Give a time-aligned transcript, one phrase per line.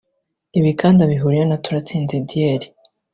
[0.57, 2.61] Ibi kandi abihuriyeho na Turatsinze Adiel